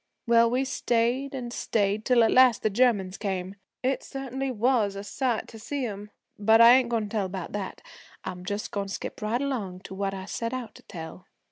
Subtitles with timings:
[0.25, 3.53] Well, we stayed and stayed, till at last the Germans came.
[3.83, 7.51] It certainly was a sight to see 'em but I ain't goin' to tell about
[7.51, 7.83] that,
[8.23, 11.27] I'm just goin' to skip right along to what I set out to tell.